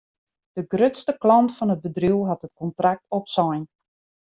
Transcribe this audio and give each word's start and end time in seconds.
De 0.57 0.63
grutste 0.71 1.13
klant 1.23 1.51
fan 1.57 1.73
it 1.75 1.83
bedriuw 1.85 2.21
hat 2.29 2.45
it 2.47 2.57
kontrakt 2.61 3.05
opsein. 3.19 3.63